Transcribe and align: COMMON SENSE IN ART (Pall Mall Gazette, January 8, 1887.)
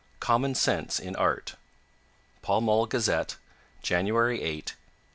COMMON 0.19 0.55
SENSE 0.55 0.99
IN 0.99 1.15
ART 1.15 1.53
(Pall 2.41 2.59
Mall 2.61 2.87
Gazette, 2.87 3.37
January 3.83 4.37
8, 4.41 4.45
1887.) 4.73 4.77